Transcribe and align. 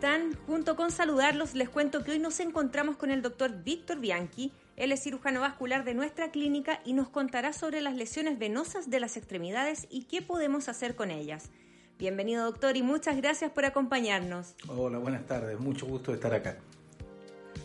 Están? 0.00 0.34
Junto 0.46 0.76
con 0.76 0.90
saludarlos, 0.90 1.54
les 1.54 1.68
cuento 1.68 2.02
que 2.02 2.12
hoy 2.12 2.18
nos 2.18 2.40
encontramos 2.40 2.96
con 2.96 3.10
el 3.10 3.20
doctor 3.20 3.62
Víctor 3.62 4.00
Bianchi. 4.00 4.50
Él 4.76 4.92
es 4.92 5.02
cirujano 5.02 5.42
vascular 5.42 5.84
de 5.84 5.92
nuestra 5.92 6.30
clínica 6.30 6.80
y 6.86 6.94
nos 6.94 7.10
contará 7.10 7.52
sobre 7.52 7.82
las 7.82 7.94
lesiones 7.94 8.38
venosas 8.38 8.88
de 8.88 8.98
las 8.98 9.18
extremidades 9.18 9.86
y 9.90 10.04
qué 10.04 10.22
podemos 10.22 10.70
hacer 10.70 10.96
con 10.96 11.10
ellas. 11.10 11.50
Bienvenido 11.98 12.46
doctor 12.46 12.78
y 12.78 12.82
muchas 12.82 13.18
gracias 13.18 13.50
por 13.50 13.66
acompañarnos. 13.66 14.54
Hola, 14.68 14.96
buenas 14.96 15.26
tardes, 15.26 15.60
mucho 15.60 15.84
gusto 15.84 16.12
de 16.12 16.16
estar 16.16 16.32
acá. 16.32 16.56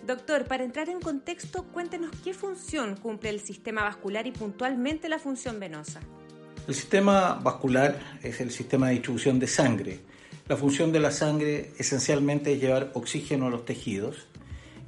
Doctor, 0.05 0.43
para 0.43 0.65
entrar 0.65 0.89
en 0.89 0.99
contexto, 0.99 1.63
cuéntenos 1.71 2.11
qué 2.21 2.33
función 2.33 2.97
cumple 2.97 3.29
el 3.29 3.39
sistema 3.39 3.83
vascular 3.83 4.27
y 4.27 4.31
puntualmente 4.31 5.07
la 5.07 5.19
función 5.19 5.57
venosa. 5.57 6.01
El 6.67 6.75
sistema 6.75 7.35
vascular 7.35 7.97
es 8.21 8.41
el 8.41 8.51
sistema 8.51 8.87
de 8.87 8.95
distribución 8.95 9.39
de 9.39 9.47
sangre 9.47 10.14
la 10.47 10.57
función 10.57 10.91
de 10.91 10.99
la 10.99 11.11
sangre 11.11 11.71
esencialmente 11.77 12.53
es 12.53 12.61
llevar 12.61 12.91
oxígeno 12.93 13.47
a 13.47 13.49
los 13.49 13.65
tejidos 13.65 14.27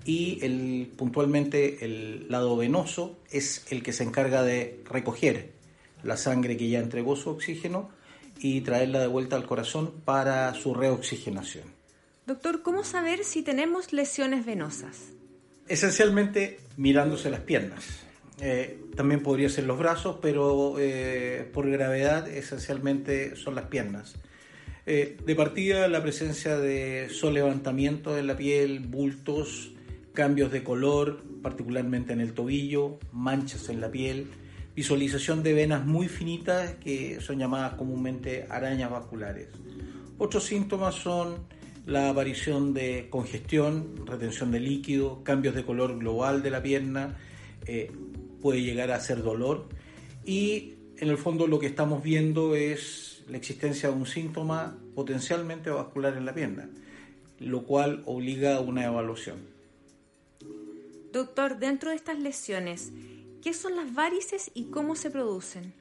y 0.05 0.39
el, 0.43 0.91
puntualmente 0.95 1.83
el 1.83 2.27
lado 2.29 2.55
venoso 2.55 3.17
es 3.31 3.65
el 3.69 3.83
que 3.83 3.91
se 3.91 4.03
encarga 4.03 4.43
de 4.43 4.81
recoger 4.89 5.51
la 6.03 6.15
sangre 6.15 6.57
que 6.57 6.69
ya 6.69 6.79
entregó 6.79 7.15
su 7.15 7.29
oxígeno 7.29 7.89
y 8.39 8.61
traerla 8.61 8.99
de 8.99 9.07
vuelta 9.07 9.35
al 9.35 9.45
corazón 9.45 9.91
para 10.05 10.53
su 10.53 10.73
reoxigenación. 10.73 11.65
Doctor, 12.27 12.61
¿cómo 12.61 12.83
saber 12.83 13.23
si 13.23 13.41
tenemos 13.41 13.93
lesiones 13.93 14.45
venosas? 14.45 14.97
Esencialmente 15.67 16.59
mirándose 16.77 17.29
las 17.29 17.39
piernas. 17.41 17.83
Eh, 18.39 18.79
también 18.95 19.23
podría 19.23 19.49
ser 19.49 19.63
los 19.63 19.79
brazos, 19.79 20.17
pero 20.21 20.75
eh, 20.77 21.49
por 21.51 21.69
gravedad 21.69 22.27
esencialmente 22.27 23.35
son 23.35 23.55
las 23.55 23.65
piernas. 23.65 24.13
Eh, 24.89 25.17
de 25.25 25.35
partida, 25.35 25.89
la 25.89 26.01
presencia 26.01 26.57
de 26.57 27.09
solevantamiento 27.09 28.17
en 28.17 28.25
la 28.25 28.37
piel, 28.37 28.79
bultos, 28.79 29.73
cambios 30.13 30.49
de 30.49 30.63
color, 30.63 31.21
particularmente 31.43 32.13
en 32.13 32.21
el 32.21 32.33
tobillo, 32.33 32.97
manchas 33.11 33.67
en 33.67 33.81
la 33.81 33.91
piel, 33.91 34.27
visualización 34.77 35.43
de 35.43 35.51
venas 35.51 35.85
muy 35.85 36.07
finitas 36.07 36.75
que 36.75 37.19
son 37.19 37.37
llamadas 37.37 37.73
comúnmente 37.73 38.47
arañas 38.49 38.89
vasculares. 38.89 39.49
Otros 40.17 40.45
síntomas 40.45 40.95
son 40.95 41.35
la 41.85 42.09
aparición 42.09 42.73
de 42.73 43.07
congestión, 43.09 44.07
retención 44.07 44.51
de 44.51 44.61
líquido, 44.61 45.21
cambios 45.21 45.53
de 45.53 45.65
color 45.65 45.99
global 45.99 46.41
de 46.41 46.49
la 46.49 46.63
pierna, 46.63 47.17
eh, 47.65 47.91
puede 48.41 48.61
llegar 48.61 48.91
a 48.91 49.01
ser 49.01 49.21
dolor 49.21 49.67
y 50.23 50.75
en 50.97 51.09
el 51.09 51.17
fondo 51.17 51.45
lo 51.45 51.59
que 51.59 51.67
estamos 51.67 52.01
viendo 52.01 52.55
es 52.55 53.16
la 53.27 53.37
existencia 53.37 53.89
de 53.89 53.95
un 53.95 54.05
síntoma 54.05 54.77
potencialmente 54.95 55.69
vascular 55.69 56.15
en 56.17 56.25
la 56.25 56.33
pierna, 56.33 56.69
lo 57.39 57.63
cual 57.63 58.03
obliga 58.05 58.57
a 58.57 58.61
una 58.61 58.85
evaluación. 58.85 59.37
Doctor, 61.11 61.59
dentro 61.59 61.89
de 61.89 61.95
estas 61.95 62.19
lesiones, 62.19 62.91
¿qué 63.41 63.53
son 63.53 63.75
las 63.75 63.93
varices 63.93 64.51
y 64.53 64.65
cómo 64.65 64.95
se 64.95 65.09
producen? 65.09 65.73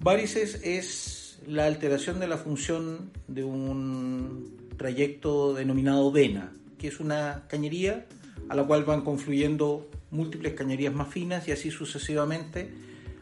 Varices 0.00 0.60
es 0.62 1.38
la 1.46 1.66
alteración 1.66 2.20
de 2.20 2.28
la 2.28 2.36
función 2.36 3.10
de 3.28 3.44
un 3.44 4.74
trayecto 4.76 5.54
denominado 5.54 6.10
vena, 6.10 6.52
que 6.78 6.88
es 6.88 7.00
una 7.00 7.44
cañería 7.48 8.06
a 8.48 8.54
la 8.54 8.64
cual 8.64 8.84
van 8.84 9.02
confluyendo 9.02 9.88
múltiples 10.10 10.54
cañerías 10.54 10.94
más 10.94 11.08
finas 11.08 11.48
y 11.48 11.52
así 11.52 11.70
sucesivamente, 11.70 12.70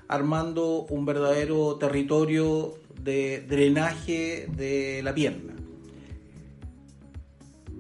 armando 0.09 0.83
un 0.91 1.07
verdadero 1.07 1.77
territorio 1.77 2.75
de 3.03 3.45
drenaje 3.49 4.47
de 4.57 5.03
la 5.03 5.15
pierna. 5.15 5.55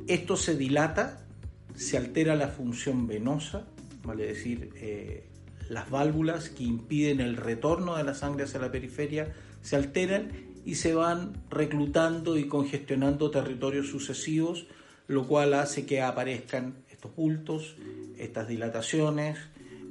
Esto 0.06 0.36
se 0.36 0.56
dilata, 0.56 1.26
se 1.74 1.96
altera 1.96 2.34
la 2.36 2.48
función 2.48 3.06
venosa, 3.06 3.66
vale 4.04 4.26
decir, 4.26 4.70
eh, 4.76 5.28
las 5.68 5.90
válvulas 5.90 6.50
que 6.50 6.64
impiden 6.64 7.20
el 7.20 7.36
retorno 7.36 7.96
de 7.96 8.04
la 8.04 8.14
sangre 8.14 8.44
hacia 8.44 8.60
la 8.60 8.70
periferia 8.70 9.32
se 9.62 9.76
alteran 9.76 10.30
y 10.64 10.74
se 10.74 10.94
van 10.94 11.32
reclutando 11.50 12.36
y 12.36 12.46
congestionando 12.46 13.30
territorios 13.30 13.88
sucesivos, 13.88 14.66
lo 15.06 15.26
cual 15.26 15.54
hace 15.54 15.86
que 15.86 16.02
aparezcan 16.02 16.84
estos 16.90 17.14
bultos, 17.16 17.76
estas 18.18 18.48
dilataciones 18.48 19.38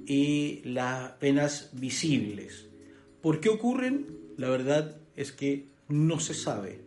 y 0.05 0.61
las 0.63 1.19
venas 1.19 1.69
visibles. 1.73 2.67
¿Por 3.21 3.39
qué 3.39 3.49
ocurren? 3.49 4.07
La 4.37 4.49
verdad 4.49 4.97
es 5.15 5.31
que 5.31 5.67
no 5.87 6.19
se 6.19 6.33
sabe. 6.33 6.81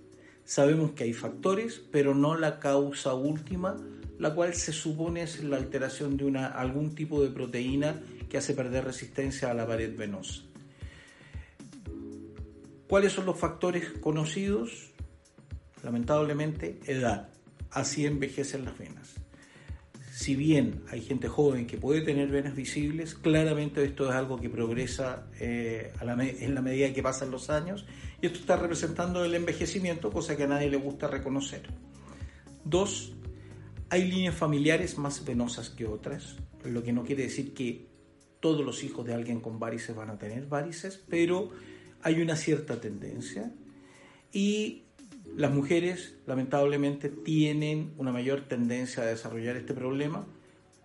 Sabemos 0.44 0.92
que 0.92 1.04
hay 1.04 1.12
factores, 1.12 1.82
pero 1.90 2.14
no 2.14 2.36
la 2.36 2.58
causa 2.60 3.14
última, 3.14 3.76
la 4.18 4.34
cual 4.34 4.54
se 4.54 4.72
supone 4.72 5.22
es 5.22 5.42
la 5.42 5.56
alteración 5.56 6.16
de 6.16 6.38
algún 6.38 6.94
tipo 6.94 7.22
de 7.22 7.30
proteína 7.30 8.00
que 8.28 8.38
hace 8.38 8.54
perder 8.54 8.84
resistencia 8.84 9.50
a 9.50 9.54
la 9.54 9.66
pared 9.66 9.96
venosa. 9.96 10.42
¿Cuáles 12.88 13.12
son 13.12 13.26
los 13.26 13.38
factores 13.38 13.90
conocidos? 14.00 14.92
Lamentablemente, 15.82 16.78
edad. 16.86 17.28
Así 17.70 18.06
envejecen 18.06 18.64
las 18.64 18.78
venas 18.78 19.16
si 20.16 20.34
bien 20.34 20.80
hay 20.88 21.02
gente 21.02 21.28
joven 21.28 21.66
que 21.66 21.76
puede 21.76 22.00
tener 22.00 22.28
venas 22.28 22.56
visibles, 22.56 23.14
claramente 23.14 23.84
esto 23.84 24.08
es 24.08 24.14
algo 24.14 24.40
que 24.40 24.48
progresa 24.48 25.26
eh, 25.38 25.92
en 26.00 26.54
la 26.54 26.62
medida 26.62 26.90
que 26.94 27.02
pasan 27.02 27.30
los 27.30 27.50
años 27.50 27.84
esto 28.26 28.40
está 28.40 28.56
representando 28.56 29.24
el 29.24 29.34
envejecimiento, 29.34 30.10
cosa 30.10 30.36
que 30.36 30.44
a 30.44 30.48
nadie 30.48 30.70
le 30.70 30.76
gusta 30.76 31.08
reconocer. 31.08 31.62
Dos, 32.64 33.12
hay 33.88 34.10
líneas 34.10 34.34
familiares 34.34 34.98
más 34.98 35.24
venosas 35.24 35.70
que 35.70 35.86
otras, 35.86 36.36
lo 36.64 36.82
que 36.82 36.92
no 36.92 37.04
quiere 37.04 37.24
decir 37.24 37.54
que 37.54 37.86
todos 38.40 38.64
los 38.64 38.84
hijos 38.84 39.06
de 39.06 39.14
alguien 39.14 39.40
con 39.40 39.58
varices 39.58 39.94
van 39.94 40.10
a 40.10 40.18
tener 40.18 40.46
varices, 40.46 41.02
pero 41.08 41.50
hay 42.02 42.20
una 42.20 42.36
cierta 42.36 42.80
tendencia. 42.80 43.52
Y 44.32 44.82
las 45.36 45.52
mujeres, 45.52 46.14
lamentablemente, 46.26 47.08
tienen 47.08 47.92
una 47.98 48.12
mayor 48.12 48.42
tendencia 48.42 49.02
a 49.02 49.06
desarrollar 49.06 49.56
este 49.56 49.74
problema 49.74 50.26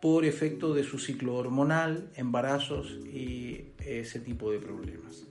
por 0.01 0.25
efecto 0.25 0.73
de 0.73 0.83
su 0.83 0.97
ciclo 0.97 1.35
hormonal, 1.35 2.09
embarazos 2.15 2.99
y 3.05 3.65
ese 3.85 4.19
tipo 4.19 4.51
de 4.51 4.59
problemas. 4.59 5.27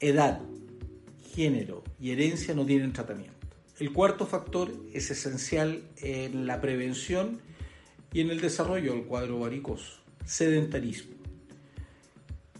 Edad, 0.00 0.40
género 1.38 1.84
y 2.00 2.10
herencia 2.10 2.52
no 2.52 2.66
tienen 2.66 2.92
tratamiento. 2.92 3.46
El 3.78 3.92
cuarto 3.92 4.26
factor 4.26 4.72
es 4.92 5.08
esencial 5.12 5.84
en 5.98 6.48
la 6.48 6.60
prevención 6.60 7.40
y 8.12 8.22
en 8.22 8.30
el 8.30 8.40
desarrollo 8.40 8.94
del 8.94 9.04
cuadro 9.04 9.38
varicoso, 9.38 10.00
sedentarismo. 10.24 11.14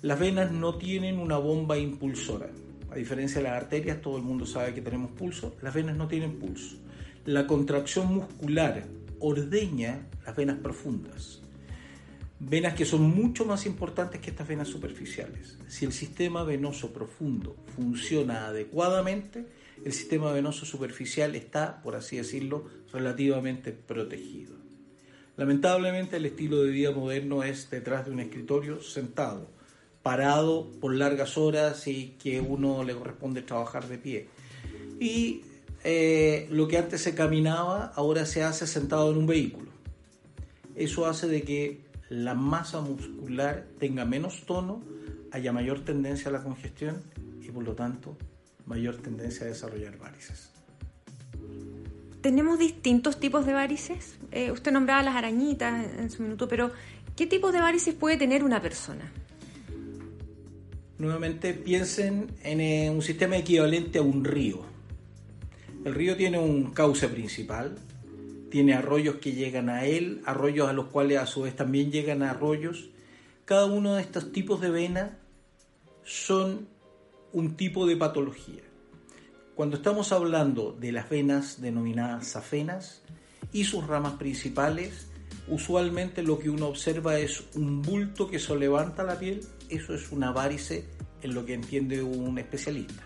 Las 0.00 0.20
venas 0.20 0.52
no 0.52 0.76
tienen 0.78 1.18
una 1.18 1.38
bomba 1.38 1.76
impulsora, 1.76 2.50
a 2.92 2.94
diferencia 2.94 3.38
de 3.38 3.48
las 3.48 3.60
arterias, 3.60 4.00
todo 4.00 4.16
el 4.16 4.22
mundo 4.22 4.46
sabe 4.46 4.74
que 4.74 4.80
tenemos 4.80 5.10
pulso, 5.10 5.56
las 5.60 5.74
venas 5.74 5.96
no 5.96 6.06
tienen 6.06 6.38
pulso. 6.38 6.76
La 7.24 7.48
contracción 7.48 8.14
muscular 8.14 8.84
ordeña 9.18 10.06
las 10.24 10.36
venas 10.36 10.58
profundas. 10.58 11.42
Venas 12.40 12.74
que 12.74 12.84
son 12.84 13.02
mucho 13.02 13.44
más 13.44 13.66
importantes 13.66 14.20
que 14.20 14.30
estas 14.30 14.46
venas 14.46 14.68
superficiales. 14.68 15.58
Si 15.66 15.84
el 15.84 15.92
sistema 15.92 16.44
venoso 16.44 16.92
profundo 16.92 17.56
funciona 17.74 18.46
adecuadamente, 18.46 19.46
el 19.84 19.92
sistema 19.92 20.32
venoso 20.32 20.64
superficial 20.64 21.34
está, 21.34 21.82
por 21.82 21.96
así 21.96 22.16
decirlo, 22.16 22.66
relativamente 22.92 23.72
protegido. 23.72 24.54
Lamentablemente 25.36 26.16
el 26.16 26.26
estilo 26.26 26.62
de 26.62 26.70
vida 26.70 26.90
moderno 26.92 27.42
es 27.42 27.70
detrás 27.70 28.06
de 28.06 28.12
un 28.12 28.20
escritorio 28.20 28.82
sentado 28.82 29.58
parado 30.02 30.70
por 30.80 30.94
largas 30.94 31.36
horas 31.36 31.86
y 31.86 32.16
que 32.18 32.40
uno 32.40 32.82
le 32.82 32.94
corresponde 32.94 33.42
trabajar 33.42 33.88
de 33.88 33.98
pie. 33.98 34.26
Y 34.98 35.42
eh, 35.84 36.48
lo 36.50 36.66
que 36.66 36.78
antes 36.78 37.02
se 37.02 37.14
caminaba 37.14 37.92
ahora 37.94 38.24
se 38.24 38.42
hace 38.42 38.66
sentado 38.66 39.10
en 39.10 39.18
un 39.18 39.26
vehículo. 39.26 39.70
Eso 40.74 41.06
hace 41.06 41.26
de 41.28 41.42
que 41.42 41.80
la 42.08 42.34
masa 42.34 42.80
muscular 42.80 43.66
tenga 43.78 44.04
menos 44.04 44.44
tono, 44.46 44.82
haya 45.30 45.52
mayor 45.52 45.84
tendencia 45.84 46.28
a 46.28 46.32
la 46.32 46.42
congestión 46.42 47.02
y 47.40 47.50
por 47.50 47.64
lo 47.64 47.74
tanto 47.74 48.16
mayor 48.66 48.96
tendencia 48.96 49.46
a 49.46 49.48
desarrollar 49.48 49.98
varices. 49.98 50.50
¿Tenemos 52.20 52.58
distintos 52.58 53.20
tipos 53.20 53.46
de 53.46 53.52
varices? 53.52 54.16
Eh, 54.32 54.50
usted 54.50 54.72
nombraba 54.72 55.02
las 55.02 55.16
arañitas 55.16 55.86
en 55.98 56.10
su 56.10 56.22
minuto, 56.22 56.48
pero 56.48 56.72
¿qué 57.16 57.26
tipo 57.26 57.52
de 57.52 57.60
varices 57.60 57.94
puede 57.94 58.16
tener 58.16 58.42
una 58.42 58.60
persona? 58.60 59.10
Nuevamente 60.98 61.54
piensen 61.54 62.26
en 62.42 62.60
eh, 62.60 62.90
un 62.90 63.02
sistema 63.02 63.36
equivalente 63.36 63.98
a 63.98 64.02
un 64.02 64.24
río. 64.24 64.62
El 65.84 65.94
río 65.94 66.16
tiene 66.16 66.38
un 66.38 66.72
cauce 66.72 67.08
principal, 67.08 67.78
tiene 68.50 68.74
arroyos 68.74 69.16
que 69.16 69.32
llegan 69.32 69.68
a 69.68 69.84
él, 69.84 70.22
arroyos 70.24 70.68
a 70.68 70.72
los 70.72 70.86
cuales 70.86 71.18
a 71.18 71.26
su 71.26 71.42
vez 71.42 71.54
también 71.54 71.90
llegan 71.90 72.22
arroyos. 72.22 72.90
Cada 73.44 73.66
uno 73.66 73.94
de 73.94 74.02
estos 74.02 74.32
tipos 74.32 74.60
de 74.60 74.70
venas 74.70 75.12
son 76.04 76.68
un 77.32 77.56
tipo 77.56 77.86
de 77.86 77.96
patología. 77.96 78.62
Cuando 79.54 79.76
estamos 79.76 80.12
hablando 80.12 80.72
de 80.72 80.92
las 80.92 81.10
venas 81.10 81.60
denominadas 81.60 82.28
safenas 82.28 83.02
y 83.52 83.64
sus 83.64 83.86
ramas 83.86 84.14
principales, 84.14 85.08
usualmente 85.48 86.22
lo 86.22 86.38
que 86.38 86.48
uno 86.48 86.66
observa 86.66 87.18
es 87.18 87.44
un 87.54 87.82
bulto 87.82 88.30
que 88.30 88.38
se 88.38 88.56
levanta 88.56 89.02
la 89.02 89.18
piel, 89.18 89.40
eso 89.68 89.94
es 89.94 90.12
una 90.12 90.30
varice 90.30 90.84
en 91.22 91.34
lo 91.34 91.44
que 91.44 91.54
entiende 91.54 92.02
un 92.02 92.38
especialista. 92.38 93.02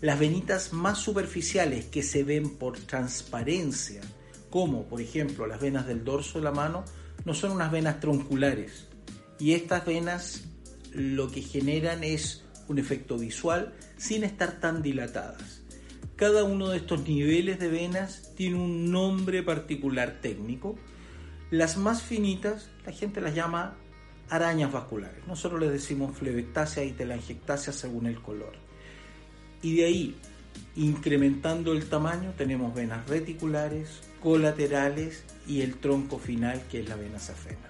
Las 0.00 0.18
venitas 0.18 0.72
más 0.72 0.98
superficiales 0.98 1.86
que 1.86 2.02
se 2.02 2.22
ven 2.22 2.56
por 2.56 2.78
transparencia, 2.78 4.02
como 4.50 4.86
por 4.86 5.00
ejemplo 5.00 5.46
las 5.46 5.60
venas 5.60 5.86
del 5.86 6.04
dorso 6.04 6.38
de 6.38 6.44
la 6.44 6.52
mano, 6.52 6.84
no 7.24 7.34
son 7.34 7.52
unas 7.52 7.70
venas 7.70 8.00
tronculares. 8.00 8.88
Y 9.38 9.52
estas 9.52 9.84
venas 9.84 10.44
lo 10.92 11.30
que 11.30 11.42
generan 11.42 12.04
es 12.04 12.44
un 12.68 12.78
efecto 12.78 13.18
visual 13.18 13.74
sin 13.96 14.24
estar 14.24 14.60
tan 14.60 14.82
dilatadas. 14.82 15.62
Cada 16.16 16.44
uno 16.44 16.68
de 16.68 16.78
estos 16.78 17.06
niveles 17.06 17.58
de 17.58 17.68
venas 17.68 18.32
tiene 18.36 18.56
un 18.56 18.90
nombre 18.90 19.42
particular 19.42 20.20
técnico. 20.22 20.76
Las 21.50 21.76
más 21.76 22.02
finitas, 22.02 22.70
la 22.86 22.92
gente 22.92 23.20
las 23.20 23.34
llama 23.34 23.76
arañas 24.30 24.72
vasculares. 24.72 25.26
Nosotros 25.26 25.60
les 25.60 25.72
decimos 25.72 26.16
flebectácea 26.16 26.84
y 26.84 26.92
telangiectasia 26.92 27.72
según 27.72 28.06
el 28.06 28.20
color. 28.22 28.54
Y 29.62 29.76
de 29.76 29.84
ahí, 29.84 30.16
incrementando 30.76 31.72
el 31.72 31.88
tamaño, 31.88 32.32
tenemos 32.36 32.74
venas 32.74 33.08
reticulares, 33.08 34.00
colaterales 34.22 35.24
y 35.46 35.62
el 35.62 35.76
tronco 35.76 36.18
final 36.18 36.62
que 36.70 36.80
es 36.80 36.88
la 36.88 36.96
vena 36.96 37.18
safena. 37.18 37.68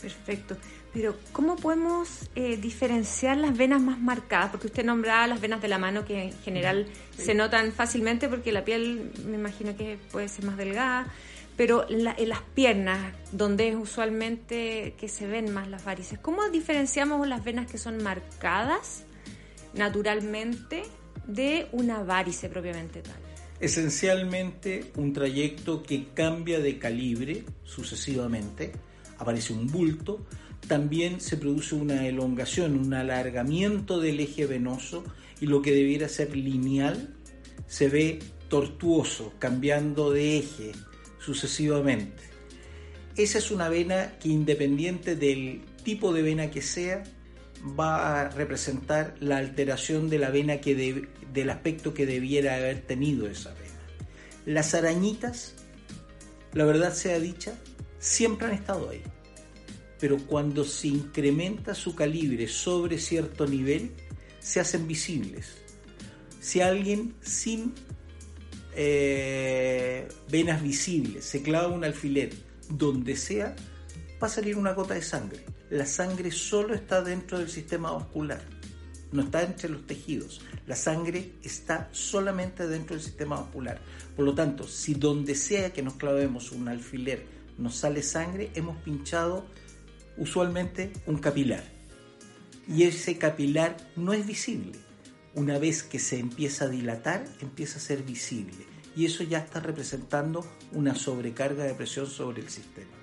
Perfecto. 0.00 0.56
Pero, 0.92 1.16
¿cómo 1.32 1.56
podemos 1.56 2.30
eh, 2.34 2.56
diferenciar 2.56 3.36
las 3.36 3.56
venas 3.56 3.82
más 3.82 4.00
marcadas? 4.00 4.50
Porque 4.50 4.68
usted 4.68 4.84
nombraba 4.84 5.26
las 5.26 5.40
venas 5.40 5.60
de 5.60 5.68
la 5.68 5.78
mano 5.78 6.04
que 6.04 6.24
en 6.24 6.32
general 6.40 6.86
se 7.16 7.34
notan 7.34 7.72
fácilmente 7.72 8.28
porque 8.28 8.52
la 8.52 8.64
piel 8.64 9.12
me 9.26 9.36
imagino 9.36 9.76
que 9.76 9.98
puede 10.10 10.28
ser 10.28 10.44
más 10.44 10.56
delgada 10.56 11.06
pero 11.58 11.90
en, 11.90 12.04
las 12.04 12.42
piernas, 12.54 13.12
donde 13.32 13.70
es 13.70 13.74
usualmente 13.74 14.94
que 14.96 15.08
se 15.08 15.26
ven 15.26 15.52
más 15.52 15.68
las 15.68 15.84
varices, 15.84 16.16
¿cómo 16.16 16.48
diferenciamos 16.50 17.26
las 17.26 17.42
venas 17.42 17.68
que 17.68 17.78
son 17.78 18.00
marcadas 18.00 19.02
naturalmente 19.74 20.84
de 21.28 21.68
una 21.70 22.02
varice 22.02 22.48
propiamente 22.48 23.00
tal? 23.02 23.14
Esencialmente 23.60 24.90
un 24.96 25.12
trayecto 25.12 25.82
que 25.84 26.08
cambia 26.14 26.58
de 26.58 26.78
calibre 26.78 27.44
sucesivamente, 27.62 28.72
aparece 29.18 29.52
un 29.52 29.68
bulto, 29.68 30.26
también 30.66 31.20
se 31.20 31.36
produce 31.36 31.74
una 31.74 32.06
elongación, 32.06 32.76
un 32.76 32.94
alargamiento 32.94 34.00
del 34.00 34.20
eje 34.20 34.46
venoso 34.46 35.04
y 35.40 35.46
lo 35.46 35.62
que 35.62 35.72
debiera 35.72 36.08
ser 36.08 36.36
lineal 36.36 37.14
se 37.66 37.88
ve 37.88 38.18
tortuoso, 38.48 39.34
cambiando 39.38 40.10
de 40.10 40.38
eje, 40.38 40.72
sucesivamente. 41.18 42.22
Esa 43.16 43.38
es 43.38 43.50
una 43.50 43.68
vena 43.68 44.12
que 44.20 44.28
independiente 44.28 45.16
del 45.16 45.62
tipo 45.84 46.12
de 46.12 46.22
vena 46.22 46.50
que 46.50 46.62
sea, 46.62 47.02
va 47.78 48.20
a 48.20 48.28
representar 48.30 49.14
la 49.20 49.38
alteración 49.38 50.08
de 50.08 50.18
la 50.18 50.30
vena 50.30 50.60
que 50.60 51.06
del 51.32 51.50
aspecto 51.50 51.94
que 51.94 52.06
debiera 52.06 52.56
haber 52.56 52.82
tenido 52.82 53.26
esa 53.26 53.52
vena. 53.54 53.68
Las 54.46 54.74
arañitas, 54.74 55.54
la 56.52 56.64
verdad 56.64 56.94
sea 56.94 57.18
dicha, 57.18 57.54
siempre 57.98 58.46
han 58.46 58.54
estado 58.54 58.90
ahí. 58.90 59.02
Pero 60.00 60.18
cuando 60.18 60.64
se 60.64 60.88
incrementa 60.88 61.74
su 61.74 61.94
calibre 61.94 62.46
sobre 62.46 62.98
cierto 62.98 63.46
nivel, 63.46 63.92
se 64.38 64.60
hacen 64.60 64.86
visibles. 64.86 65.56
Si 66.40 66.60
alguien 66.60 67.14
sin 67.20 67.74
eh, 68.76 70.06
venas 70.30 70.62
visibles, 70.62 71.24
se 71.24 71.42
clava 71.42 71.68
un 71.68 71.84
alfiler, 71.84 72.30
donde 72.70 73.16
sea, 73.16 73.56
va 74.22 74.28
a 74.28 74.30
salir 74.30 74.56
una 74.56 74.72
gota 74.72 74.94
de 74.94 75.02
sangre. 75.02 75.44
La 75.70 75.86
sangre 75.86 76.30
solo 76.30 76.74
está 76.74 77.02
dentro 77.02 77.38
del 77.38 77.50
sistema 77.50 77.90
vascular, 77.90 78.42
no 79.12 79.22
está 79.22 79.42
entre 79.42 79.68
los 79.68 79.86
tejidos. 79.86 80.40
La 80.66 80.76
sangre 80.76 81.32
está 81.42 81.88
solamente 81.92 82.66
dentro 82.66 82.96
del 82.96 83.04
sistema 83.04 83.36
vascular. 83.36 83.80
Por 84.16 84.24
lo 84.24 84.34
tanto, 84.34 84.66
si 84.66 84.94
donde 84.94 85.34
sea 85.34 85.72
que 85.72 85.82
nos 85.82 85.94
clavemos 85.94 86.52
un 86.52 86.68
alfiler 86.68 87.24
nos 87.58 87.76
sale 87.76 88.02
sangre, 88.02 88.50
hemos 88.54 88.76
pinchado 88.82 89.44
usualmente 90.16 90.92
un 91.06 91.18
capilar. 91.18 91.64
Y 92.68 92.84
ese 92.84 93.18
capilar 93.18 93.76
no 93.96 94.12
es 94.12 94.26
visible 94.26 94.78
una 95.34 95.58
vez 95.58 95.82
que 95.82 95.98
se 95.98 96.18
empieza 96.18 96.64
a 96.64 96.68
dilatar, 96.68 97.24
empieza 97.40 97.78
a 97.78 97.82
ser 97.82 98.02
visible. 98.02 98.66
Y 98.96 99.06
eso 99.06 99.22
ya 99.22 99.38
está 99.38 99.60
representando 99.60 100.44
una 100.72 100.94
sobrecarga 100.94 101.64
de 101.64 101.74
presión 101.74 102.06
sobre 102.06 102.42
el 102.42 102.48
sistema. 102.48 102.97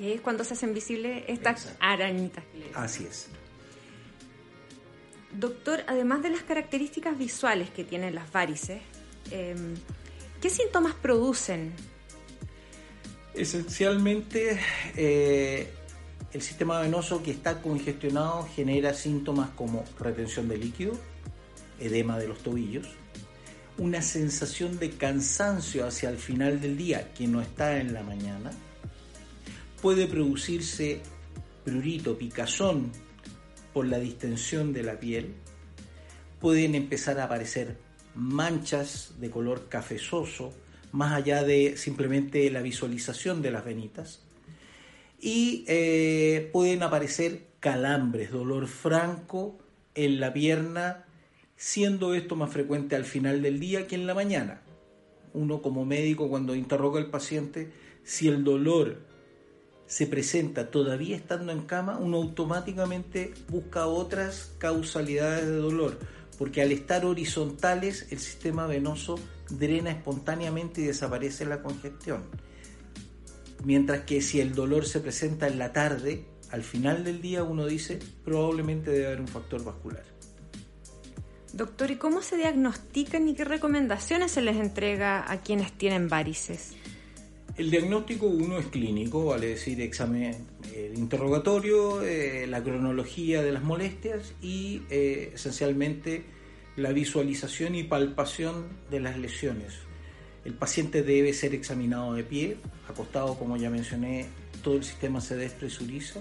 Y 0.00 0.12
es 0.12 0.22
cuando 0.22 0.44
se 0.44 0.54
hacen 0.54 0.72
visibles 0.72 1.24
estas 1.28 1.74
arañitas. 1.78 2.42
Así 2.74 3.04
es. 3.04 3.28
Doctor, 5.32 5.84
además 5.86 6.22
de 6.22 6.30
las 6.30 6.42
características 6.42 7.18
visuales 7.18 7.68
que 7.70 7.84
tienen 7.84 8.14
las 8.14 8.32
varices, 8.32 8.80
em, 9.30 9.74
¿qué 10.40 10.48
síntomas 10.48 10.94
producen? 10.94 11.72
Esencialmente, 13.34 14.58
eh, 14.96 15.70
el 16.32 16.42
sistema 16.42 16.80
venoso 16.80 17.22
que 17.22 17.30
está 17.30 17.60
congestionado 17.60 18.48
genera 18.54 18.94
síntomas 18.94 19.50
como 19.50 19.84
retención 19.98 20.48
de 20.48 20.56
líquido, 20.56 20.98
edema 21.78 22.18
de 22.18 22.26
los 22.26 22.38
tobillos, 22.38 22.88
una 23.78 24.02
sensación 24.02 24.78
de 24.78 24.90
cansancio 24.90 25.86
hacia 25.86 26.08
el 26.08 26.16
final 26.16 26.60
del 26.60 26.76
día 26.76 27.12
que 27.14 27.26
no 27.26 27.40
está 27.40 27.78
en 27.78 27.92
la 27.94 28.02
mañana, 28.02 28.50
puede 29.80 30.06
producirse 30.06 31.00
prurito, 31.64 32.18
picazón 32.18 32.92
por 33.72 33.86
la 33.86 33.98
distensión 33.98 34.72
de 34.72 34.82
la 34.82 34.98
piel, 34.98 35.34
pueden 36.40 36.74
empezar 36.74 37.18
a 37.20 37.24
aparecer 37.24 37.76
manchas 38.14 39.14
de 39.18 39.30
color 39.30 39.68
cafezoso, 39.68 40.52
más 40.92 41.12
allá 41.12 41.44
de 41.44 41.76
simplemente 41.76 42.50
la 42.50 42.62
visualización 42.62 43.42
de 43.42 43.50
las 43.52 43.64
venitas, 43.64 44.22
y 45.20 45.64
eh, 45.68 46.48
pueden 46.52 46.82
aparecer 46.82 47.46
calambres, 47.60 48.30
dolor 48.30 48.66
franco 48.66 49.58
en 49.94 50.18
la 50.18 50.32
pierna 50.32 51.04
siendo 51.60 52.14
esto 52.14 52.36
más 52.36 52.50
frecuente 52.50 52.96
al 52.96 53.04
final 53.04 53.42
del 53.42 53.60
día 53.60 53.86
que 53.86 53.94
en 53.94 54.06
la 54.06 54.14
mañana. 54.14 54.62
Uno 55.34 55.60
como 55.60 55.84
médico 55.84 56.30
cuando 56.30 56.54
interroga 56.54 56.98
al 56.98 57.10
paciente, 57.10 57.70
si 58.02 58.28
el 58.28 58.44
dolor 58.44 59.09
se 59.90 60.06
presenta 60.06 60.70
todavía 60.70 61.16
estando 61.16 61.50
en 61.50 61.62
cama, 61.62 61.98
uno 61.98 62.18
automáticamente 62.18 63.34
busca 63.48 63.88
otras 63.88 64.52
causalidades 64.58 65.46
de 65.46 65.56
dolor, 65.56 65.98
porque 66.38 66.62
al 66.62 66.70
estar 66.70 67.04
horizontales 67.04 68.06
el 68.10 68.20
sistema 68.20 68.68
venoso 68.68 69.18
drena 69.50 69.90
espontáneamente 69.90 70.80
y 70.80 70.84
desaparece 70.84 71.44
la 71.44 71.60
congestión. 71.60 72.22
Mientras 73.64 74.02
que 74.02 74.22
si 74.22 74.40
el 74.40 74.54
dolor 74.54 74.86
se 74.86 75.00
presenta 75.00 75.48
en 75.48 75.58
la 75.58 75.72
tarde, 75.72 76.24
al 76.52 76.62
final 76.62 77.02
del 77.02 77.20
día 77.20 77.42
uno 77.42 77.66
dice 77.66 77.98
probablemente 78.24 78.92
debe 78.92 79.06
haber 79.08 79.20
un 79.20 79.28
factor 79.28 79.64
vascular. 79.64 80.04
Doctor, 81.52 81.90
¿y 81.90 81.96
cómo 81.96 82.22
se 82.22 82.36
diagnostican 82.36 83.26
y 83.26 83.34
qué 83.34 83.44
recomendaciones 83.44 84.30
se 84.30 84.40
les 84.40 84.54
entrega 84.56 85.28
a 85.28 85.40
quienes 85.40 85.72
tienen 85.72 86.08
varices? 86.08 86.76
El 87.56 87.70
diagnóstico 87.70 88.26
uno 88.26 88.58
es 88.58 88.66
clínico, 88.66 89.26
vale 89.26 89.48
decir 89.48 89.80
examen, 89.80 90.46
interrogatorio, 90.94 92.02
eh, 92.02 92.46
la 92.46 92.62
cronología 92.62 93.42
de 93.42 93.52
las 93.52 93.62
molestias 93.62 94.34
y 94.40 94.82
eh, 94.90 95.32
esencialmente 95.34 96.24
la 96.76 96.92
visualización 96.92 97.74
y 97.74 97.82
palpación 97.82 98.66
de 98.90 99.00
las 99.00 99.18
lesiones. 99.18 99.74
El 100.44 100.54
paciente 100.54 101.02
debe 101.02 101.32
ser 101.32 101.54
examinado 101.54 102.14
de 102.14 102.24
pie, 102.24 102.56
acostado 102.88 103.38
como 103.38 103.56
ya 103.56 103.68
mencioné, 103.68 104.26
todo 104.62 104.76
el 104.76 104.84
sistema 104.84 105.20
se 105.20 105.36
despresuriza, 105.36 106.20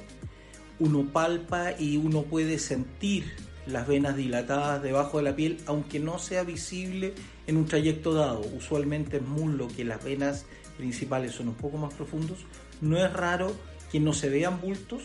uno 0.80 1.06
palpa 1.12 1.74
y 1.78 1.98
uno 1.98 2.24
puede 2.24 2.60
sentir 2.60 3.26
las 3.66 3.88
venas 3.88 4.18
dilatadas 4.18 4.82
debajo 4.82 5.18
de 5.18 5.24
la 5.24 5.36
piel, 5.36 5.58
aunque 5.68 6.00
no 6.00 6.20
sea 6.20 6.44
visible 6.44 7.14
en 7.48 7.58
un 7.58 7.66
trayecto 7.66 8.14
dado. 8.14 8.42
Usualmente 8.58 9.18
es 9.18 9.24
muslo 9.24 9.68
que 9.68 9.86
las 9.86 10.04
venas 10.04 10.46
principales 10.80 11.34
son 11.34 11.50
un 11.50 11.56
poco 11.56 11.78
más 11.78 11.94
profundos. 11.94 12.40
No 12.80 12.98
es 12.98 13.12
raro 13.12 13.52
que 13.92 14.00
no 14.00 14.14
se 14.14 14.30
vean 14.30 14.62
bultos, 14.62 15.04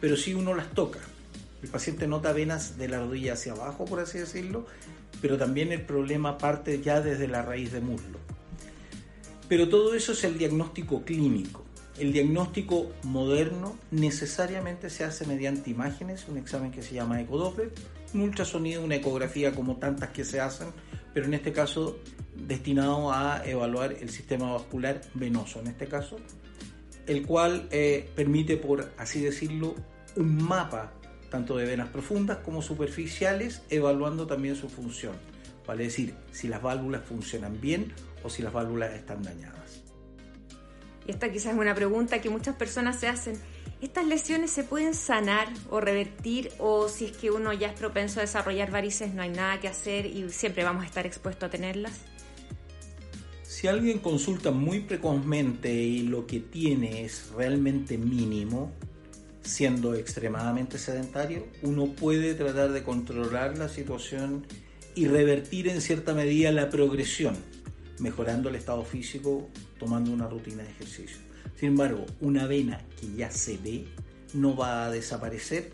pero 0.00 0.16
si 0.16 0.32
uno 0.32 0.54
las 0.54 0.70
toca. 0.70 1.00
El 1.62 1.68
paciente 1.68 2.06
nota 2.06 2.32
venas 2.32 2.78
de 2.78 2.88
la 2.88 3.00
rodilla 3.00 3.32
hacia 3.32 3.52
abajo, 3.52 3.84
por 3.84 3.98
así 3.98 4.18
decirlo, 4.18 4.66
pero 5.20 5.36
también 5.36 5.72
el 5.72 5.82
problema 5.82 6.38
parte 6.38 6.80
ya 6.80 7.00
desde 7.00 7.26
la 7.26 7.42
raíz 7.42 7.72
de 7.72 7.80
muslo. 7.80 8.18
Pero 9.48 9.68
todo 9.68 9.94
eso 9.94 10.12
es 10.12 10.22
el 10.22 10.38
diagnóstico 10.38 11.02
clínico. 11.02 11.64
El 11.98 12.12
diagnóstico 12.12 12.92
moderno 13.02 13.76
necesariamente 13.90 14.90
se 14.90 15.02
hace 15.02 15.26
mediante 15.26 15.70
imágenes, 15.70 16.26
un 16.28 16.36
examen 16.36 16.70
que 16.70 16.82
se 16.82 16.94
llama 16.94 17.20
ecodoppler, 17.20 17.72
un 18.14 18.20
ultrasonido, 18.20 18.84
una 18.84 18.96
ecografía 18.96 19.52
como 19.52 19.76
tantas 19.78 20.10
que 20.10 20.24
se 20.24 20.40
hacen, 20.40 20.68
pero 21.14 21.26
en 21.26 21.34
este 21.34 21.52
caso 21.52 21.98
destinado 22.46 23.12
a 23.12 23.42
evaluar 23.44 23.92
el 23.92 24.10
sistema 24.10 24.52
vascular 24.52 25.00
venoso, 25.14 25.60
en 25.60 25.68
este 25.68 25.86
caso, 25.86 26.18
el 27.06 27.26
cual 27.26 27.68
eh, 27.70 28.10
permite, 28.14 28.56
por 28.56 28.92
así 28.98 29.20
decirlo, 29.20 29.74
un 30.16 30.42
mapa 30.42 30.92
tanto 31.30 31.56
de 31.56 31.66
venas 31.66 31.88
profundas 31.88 32.38
como 32.38 32.62
superficiales, 32.62 33.62
evaluando 33.68 34.26
también 34.26 34.56
su 34.56 34.68
función, 34.68 35.14
vale 35.66 35.84
decir, 35.84 36.14
si 36.32 36.48
las 36.48 36.62
válvulas 36.62 37.04
funcionan 37.04 37.60
bien 37.60 37.92
o 38.22 38.30
si 38.30 38.42
las 38.42 38.52
válvulas 38.52 38.92
están 38.94 39.22
dañadas. 39.22 39.82
Y 41.06 41.10
esta 41.12 41.30
quizás 41.30 41.52
es 41.52 41.58
una 41.58 41.74
pregunta 41.74 42.20
que 42.20 42.30
muchas 42.30 42.56
personas 42.56 42.98
se 42.98 43.08
hacen. 43.08 43.38
¿Estas 43.80 44.06
lesiones 44.06 44.50
se 44.50 44.64
pueden 44.64 44.94
sanar 44.94 45.48
o 45.70 45.80
revertir 45.80 46.50
o 46.58 46.88
si 46.88 47.06
es 47.06 47.16
que 47.16 47.30
uno 47.30 47.52
ya 47.52 47.68
es 47.68 47.78
propenso 47.78 48.20
a 48.20 48.22
desarrollar 48.22 48.70
varices 48.70 49.12
no 49.12 49.22
hay 49.22 49.28
nada 49.30 49.60
que 49.60 49.68
hacer 49.68 50.06
y 50.06 50.30
siempre 50.30 50.64
vamos 50.64 50.84
a 50.84 50.86
estar 50.86 51.06
expuestos 51.06 51.48
a 51.48 51.50
tenerlas? 51.50 51.92
Si 53.56 53.68
alguien 53.68 54.00
consulta 54.00 54.50
muy 54.50 54.80
precozmente 54.80 55.72
y 55.72 56.02
lo 56.02 56.26
que 56.26 56.40
tiene 56.40 57.06
es 57.06 57.30
realmente 57.34 57.96
mínimo, 57.96 58.70
siendo 59.40 59.94
extremadamente 59.94 60.76
sedentario, 60.76 61.46
uno 61.62 61.86
puede 61.86 62.34
tratar 62.34 62.72
de 62.72 62.82
controlar 62.82 63.56
la 63.56 63.70
situación 63.70 64.44
y 64.94 65.06
revertir 65.06 65.68
en 65.68 65.80
cierta 65.80 66.12
medida 66.12 66.52
la 66.52 66.68
progresión, 66.68 67.34
mejorando 67.98 68.50
el 68.50 68.56
estado 68.56 68.84
físico, 68.84 69.48
tomando 69.78 70.12
una 70.12 70.28
rutina 70.28 70.62
de 70.62 70.68
ejercicio. 70.68 71.16
Sin 71.58 71.70
embargo, 71.70 72.04
una 72.20 72.46
vena 72.46 72.82
que 73.00 73.10
ya 73.16 73.30
se 73.30 73.56
ve 73.56 73.86
no 74.34 74.54
va 74.54 74.84
a 74.84 74.90
desaparecer 74.90 75.70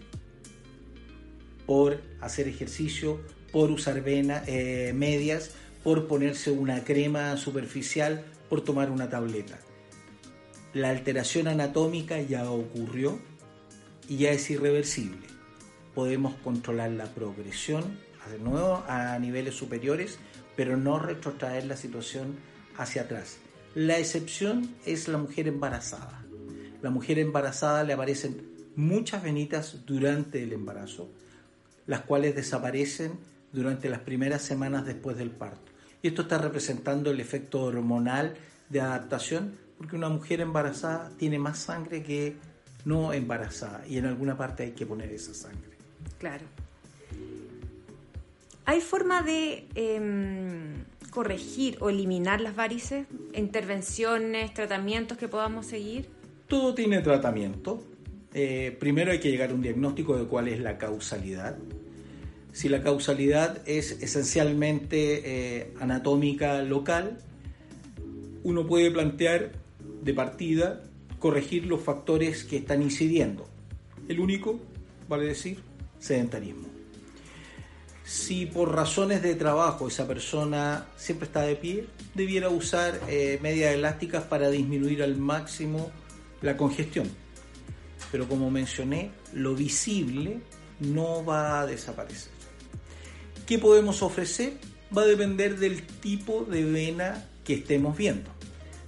por 1.67 2.01
hacer 2.21 2.47
ejercicio, 2.47 3.21
por 3.51 3.73
usar 3.73 4.03
venas 4.03 4.45
eh, 4.47 4.93
medias, 4.95 5.51
por 5.83 6.07
ponerse 6.07 6.51
una 6.51 6.85
crema 6.85 7.37
superficial, 7.37 8.25
por 8.49 8.63
tomar 8.63 8.91
una 8.91 9.09
tableta. 9.09 9.59
La 10.75 10.91
alteración 10.91 11.49
anatómica 11.49 12.21
ya 12.21 12.51
ocurrió 12.51 13.19
y 14.09 14.19
ya 14.19 14.31
es 14.31 14.51
irreversible. 14.51 15.27
Podemos 15.95 16.35
controlar 16.37 16.91
la 16.93 17.07
progresión 17.07 17.99
de 18.31 18.39
nuevo 18.39 18.85
a 18.89 19.19
niveles 19.19 19.55
superiores, 19.55 20.19
pero 20.57 20.77
no 20.77 20.99
retrotraer 20.99 21.65
la 21.67 21.77
situación 21.77 22.37
hacia 22.77 23.03
atrás. 23.03 23.39
La 23.75 23.99
excepción 23.99 24.75
es 24.87 25.09
la 25.09 25.19
mujer 25.19 25.49
embarazada. 25.49 26.25
La 26.83 26.91
mujer 26.91 27.19
embarazada 27.19 27.85
le 27.85 27.93
aparecen 27.93 28.53
muchas 28.77 29.23
venitas 29.23 29.85
durante 29.87 30.43
el 30.43 30.53
embarazo, 30.53 31.11
las 31.87 32.03
cuales 32.03 32.35
desaparecen 32.35 33.19
durante 33.53 33.89
las 33.89 34.01
primeras 34.01 34.43
semanas 34.43 34.87
después 34.87 35.17
del 35.17 35.31
parto. 35.31 35.72
Y 36.03 36.09
esto 36.09 36.23
está 36.23 36.39
representando 36.39 37.11
el 37.11 37.21
efecto 37.21 37.63
hormonal 37.63 38.35
de 38.69 38.81
adaptación, 38.81 39.57
porque 39.79 39.97
una 39.97 40.09
mujer 40.09 40.41
embarazada 40.41 41.11
tiene 41.17 41.39
más 41.39 41.59
sangre 41.59 42.03
que 42.03 42.37
no 42.85 43.13
embarazada 43.13 43.85
y 43.87 43.99
en 43.99 44.07
alguna 44.07 44.37
parte 44.37 44.65
hay 44.65 44.73
que 44.73 44.85
poner 44.85 45.11
esa 45.13 45.33
sangre. 45.35 45.77
Claro. 46.19 46.45
¿Hay 48.65 48.81
forma 48.81 49.23
de 49.23 49.67
em, 49.75 50.85
corregir 51.11 51.79
o 51.81 51.91
eliminar 51.91 52.41
las 52.41 52.55
varices? 52.55 53.07
¿Intervenciones, 53.35 54.55
tratamientos 54.55 55.19
que 55.19 55.29
podamos 55.29 55.67
seguir? 55.67 56.09
Todo 56.47 56.75
tiene 56.75 57.01
tratamiento. 57.01 57.83
Eh, 58.35 58.77
primero 58.79 59.11
hay 59.11 59.21
que 59.21 59.31
llegar 59.31 59.51
a 59.51 59.55
un 59.55 59.63
diagnóstico 59.63 60.17
de 60.17 60.27
cuál 60.27 60.49
es 60.49 60.61
la 60.61 60.79
causalidad. 60.79 61.57
Si 62.53 62.69
la 62.69 62.83
causalidad 62.83 63.67
es 63.67 64.03
esencialmente 64.03 65.23
eh, 65.61 65.75
anatómica 65.81 66.63
local, 66.63 67.19
uno 68.45 68.67
puede 68.67 68.91
plantear 68.91 69.53
de 70.03 70.15
partida 70.15 70.83
corregir 71.19 71.67
los 71.67 71.81
factores 71.81 72.45
que 72.45 72.59
están 72.59 72.83
incidiendo. 72.83 73.49
El 74.09 74.21
único, 74.21 74.61
vale 75.09 75.27
decir, 75.27 75.61
sedentarismo. 75.99 76.69
Si 78.05 78.47
por 78.47 78.75
razones 78.75 79.23
de 79.23 79.37
trabajo 79.37 79.89
esa 79.89 80.07
persona 80.07 80.89
siempre 80.97 81.27
está 81.27 81.43
de 81.43 81.57
pie, 81.57 81.87
debiera 82.15 82.51
usar 82.51 83.01
eh, 83.09 83.39
medias 83.41 83.73
elásticas 83.73 84.25
para 84.25 84.51
disminuir 84.51 85.03
al 85.03 85.17
máximo 85.17 85.91
la 86.43 86.57
congestión. 86.57 87.09
Pero 88.11 88.29
como 88.29 88.51
mencioné, 88.51 89.13
lo 89.33 89.55
visible 89.55 90.41
no 90.83 91.25
va 91.25 91.61
a 91.61 91.67
desaparecer. 91.67 92.33
¿Qué 93.47 93.59
podemos 93.59 94.03
ofrecer? 94.03 94.55
Va 94.97 95.03
a 95.03 95.07
depender 95.07 95.59
del 95.59 95.83
tipo 95.87 96.45
de 96.45 96.65
vena 96.65 97.27
que 97.45 97.55
estemos 97.55 97.97
viendo. 97.97 98.31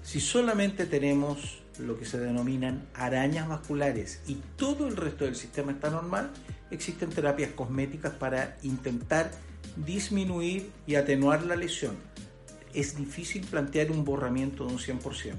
Si 0.03 0.21
solamente 0.21 0.87
tenemos 0.87 1.63
lo 1.79 1.99
que 1.99 2.05
se 2.05 2.19
denominan 2.19 2.87
arañas 2.95 3.49
vasculares 3.49 4.21
y 4.27 4.37
todo 4.57 4.87
el 4.87 4.97
resto 4.97 5.25
del 5.25 5.35
sistema 5.35 5.73
está 5.73 5.91
normal, 5.91 6.31
existen 6.71 7.11
terapias 7.11 7.53
cosméticas 7.53 8.13
para 8.13 8.57
intentar 8.63 9.31
disminuir 9.77 10.71
y 10.87 10.95
atenuar 10.95 11.45
la 11.45 11.57
lesión. 11.57 11.97
Es 12.75 12.97
difícil 12.97 13.45
plantear 13.47 13.91
un 13.91 14.05
borramiento 14.05 14.67
de 14.67 14.73
un 14.73 14.79
100%. 14.79 15.35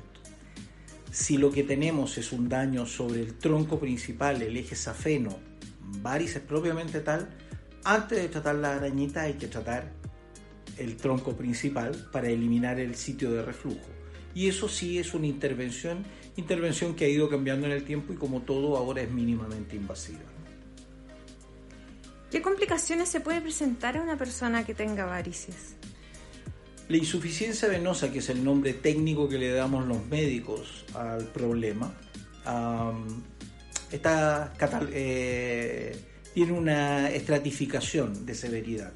Si 1.11 1.37
lo 1.37 1.51
que 1.51 1.63
tenemos 1.63 2.17
es 2.17 2.31
un 2.31 2.49
daño 2.49 2.85
sobre 2.85 3.21
el 3.21 3.35
tronco 3.35 3.79
principal, 3.79 4.41
el 4.41 4.57
eje 4.57 4.75
safeno, 4.75 5.37
varices 6.01 6.41
propiamente 6.41 6.99
tal, 6.99 7.29
antes 7.83 8.17
de 8.17 8.29
tratar 8.29 8.55
la 8.55 8.75
arañita 8.75 9.21
hay 9.21 9.33
que 9.33 9.47
tratar 9.47 9.91
el 10.77 10.97
tronco 10.97 11.35
principal 11.35 12.09
para 12.11 12.29
eliminar 12.29 12.79
el 12.79 12.95
sitio 12.95 13.31
de 13.31 13.43
reflujo. 13.43 13.87
Y 14.33 14.49
eso 14.49 14.67
sí 14.67 14.99
es 14.99 15.13
una 15.13 15.27
intervención 15.27 16.05
intervención 16.37 16.95
que 16.95 17.05
ha 17.05 17.07
ido 17.07 17.29
cambiando 17.29 17.65
en 17.65 17.73
el 17.73 17.83
tiempo 17.83 18.13
y 18.13 18.15
como 18.17 18.41
todo 18.41 18.77
ahora 18.77 19.01
es 19.01 19.11
mínimamente 19.11 19.75
invasiva. 19.75 20.19
¿Qué 22.29 22.41
complicaciones 22.41 23.09
se 23.09 23.21
puede 23.21 23.39
presentar 23.41 23.97
a 23.97 24.01
una 24.01 24.17
persona 24.17 24.65
que 24.65 24.73
tenga 24.73 25.05
varices? 25.05 25.75
La 26.89 26.97
insuficiencia 26.97 27.67
venosa, 27.67 28.11
que 28.11 28.19
es 28.19 28.29
el 28.29 28.43
nombre 28.43 28.73
técnico 28.73 29.29
que 29.29 29.37
le 29.37 29.49
damos 29.51 29.87
los 29.87 30.05
médicos 30.07 30.85
al 30.93 31.25
problema, 31.27 31.93
está, 33.91 34.53
eh, 34.91 35.95
tiene 36.33 36.51
una 36.51 37.09
estratificación 37.09 38.25
de 38.25 38.35
severidad. 38.35 38.93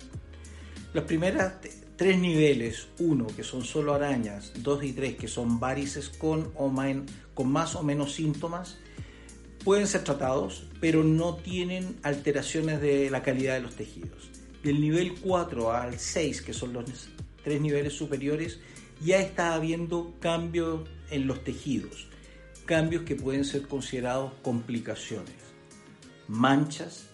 Las 0.94 1.06
primeras 1.06 1.54
tres 1.96 2.18
niveles, 2.18 2.88
uno 3.00 3.28
que 3.28 3.44
son 3.44 3.64
solo 3.64 3.94
arañas, 3.94 4.54
dos 4.58 4.84
y 4.84 4.94
tres 4.94 5.16
que 5.16 5.28
son 5.28 5.60
varices 5.60 6.10
con, 6.10 6.52
o 6.56 6.74
con 7.34 7.52
más 7.52 7.76
o 7.76 7.84
menos 7.84 8.14
síntomas, 8.14 8.78
pueden 9.64 9.88
ser 9.88 10.04
tratados, 10.04 10.68
pero 10.80 11.04
no 11.04 11.36
tienen 11.36 11.98
alteraciones 12.04 12.82
de 12.82 13.10
la 13.10 13.22
calidad 13.22 13.56
de 13.56 13.62
los 13.62 13.76
tejidos. 13.76 14.30
Del 14.64 14.82
nivel 14.82 15.14
4 15.22 15.72
al 15.72 16.00
6, 16.00 16.42
que 16.42 16.54
son 16.54 16.74
los 16.74 16.86
tres 17.44 17.62
niveles 17.62 17.94
superiores, 17.94 18.60
ya 19.02 19.20
está 19.20 19.54
habiendo 19.54 20.16
cambios 20.20 20.90
en 21.10 21.28
los 21.28 21.44
tejidos, 21.44 22.09
cambios 22.70 23.02
que 23.02 23.16
pueden 23.16 23.46
ser 23.46 23.68
considerados 23.68 24.32
complicaciones, 24.44 25.34
manchas, 26.28 27.08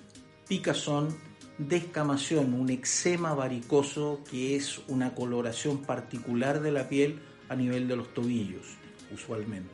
picazón, 0.49 1.15
descamación, 1.57 2.53
un 2.53 2.69
eczema 2.69 3.33
varicoso 3.33 4.19
que 4.29 4.57
es 4.57 4.81
una 4.89 5.15
coloración 5.15 5.77
particular 5.83 6.59
de 6.59 6.73
la 6.73 6.89
piel 6.89 7.21
a 7.47 7.55
nivel 7.55 7.87
de 7.87 7.95
los 7.95 8.13
tobillos, 8.13 8.65
usualmente. 9.13 9.71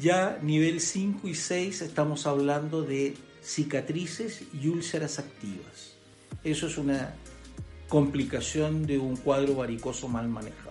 Ya 0.00 0.40
nivel 0.42 0.80
5 0.80 1.28
y 1.28 1.36
6 1.36 1.82
estamos 1.82 2.26
hablando 2.26 2.82
de 2.82 3.14
cicatrices 3.44 4.42
y 4.52 4.66
úlceras 4.66 5.20
activas. 5.20 5.94
Eso 6.42 6.66
es 6.66 6.76
una 6.76 7.14
complicación 7.88 8.84
de 8.84 8.98
un 8.98 9.16
cuadro 9.16 9.54
varicoso 9.54 10.08
mal 10.08 10.26
manejado. 10.26 10.65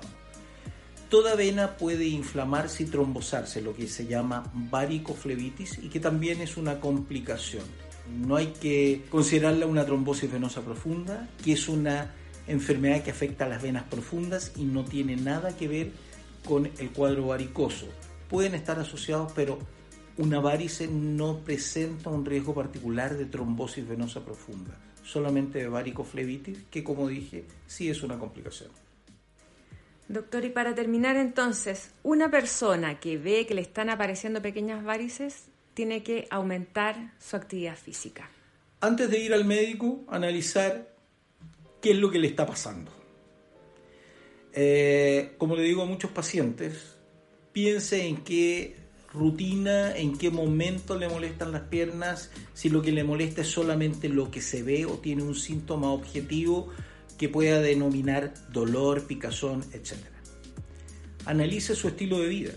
Toda 1.16 1.36
vena 1.36 1.78
puede 1.78 2.08
inflamarse 2.08 2.84
y 2.84 2.88
trombosarse, 2.88 3.62
lo 3.62 3.74
que 3.74 3.88
se 3.88 4.06
llama 4.06 4.52
varicoflebitis 4.54 5.80
y 5.82 5.88
que 5.88 6.02
también 6.02 6.42
es 6.42 6.58
una 6.58 6.82
complicación 6.82 7.64
no 8.10 8.36
hay 8.36 8.48
que 8.48 9.04
considerarla 9.10 9.66
una 9.66 9.86
trombosis 9.86 10.32
venosa 10.32 10.62
profunda, 10.62 11.28
que 11.44 11.54
es 11.54 11.68
una 11.68 12.12
enfermedad 12.48 13.04
que 13.04 13.12
afecta 13.12 13.46
a 13.46 13.50
las 13.50 13.62
venas 13.62 13.84
profundas 13.84 14.52
y 14.56 14.64
no 14.64 14.86
tiene 14.86 15.16
nada 15.16 15.56
que 15.58 15.68
ver 15.68 15.92
con 16.46 16.70
el 16.78 16.92
cuadro 16.92 17.28
varicoso. 17.28 17.88
Pueden 18.30 18.54
estar 18.54 18.80
asociados, 18.80 19.32
pero 19.34 19.58
una 20.18 20.40
varice 20.40 20.88
no 20.88 21.40
presenta 21.40 22.10
un 22.10 22.26
riesgo 22.26 22.54
particular 22.54 23.18
de 23.18 23.26
trombosis 23.26 23.88
venosa 23.88 24.24
profunda, 24.24 24.78
solamente 25.04 25.60
de 25.60 25.68
varicoflebitis, 25.68 26.66
que 26.70 26.84
como 26.84 27.08
dije, 27.08 27.46
sí 27.66 27.90
es 27.90 28.04
una 28.04 28.20
complicación. 28.20 28.85
Doctor, 30.08 30.46
y 30.46 30.50
para 30.50 30.76
terminar 30.76 31.16
entonces, 31.16 31.92
una 32.04 32.30
persona 32.30 33.00
que 33.00 33.18
ve 33.18 33.46
que 33.48 33.56
le 33.56 33.62
están 33.62 33.90
apareciendo 33.90 34.42
pequeñas 34.42 34.84
varices 34.84 35.46
tiene 35.74 36.04
que 36.04 36.28
aumentar 36.30 37.14
su 37.20 37.36
actividad 37.36 37.76
física. 37.76 38.30
Antes 38.82 39.10
de 39.10 39.20
ir 39.20 39.34
al 39.34 39.46
médico, 39.46 40.04
analizar 40.08 40.94
qué 41.82 41.92
es 41.92 41.98
lo 41.98 42.12
que 42.12 42.20
le 42.20 42.28
está 42.28 42.46
pasando. 42.46 42.92
Eh, 44.54 45.34
como 45.38 45.56
le 45.56 45.64
digo 45.64 45.82
a 45.82 45.86
muchos 45.86 46.12
pacientes, 46.12 46.96
piense 47.52 48.06
en 48.06 48.18
qué 48.18 48.76
rutina, 49.12 49.96
en 49.98 50.18
qué 50.18 50.30
momento 50.30 50.98
le 50.98 51.10
molestan 51.10 51.52
las 51.52 51.64
piernas, 51.64 52.30
si 52.54 52.70
lo 52.70 52.82
que 52.82 52.92
le 52.92 53.04
molesta 53.04 53.42
es 53.42 53.48
solamente 53.48 54.08
lo 54.08 54.30
que 54.30 54.42
se 54.42 54.62
ve 54.62 54.86
o 54.86 55.00
tiene 55.00 55.24
un 55.24 55.36
síntoma 55.36 55.92
objetivo 55.92 56.70
que 57.18 57.30
pueda 57.30 57.60
denominar 57.60 58.34
dolor, 58.52 59.08
picazón, 59.08 59.64
etc. 59.72 59.94
Analice 61.26 61.76
su 61.76 61.88
estilo 61.88 62.20
de 62.20 62.28
vida. 62.28 62.54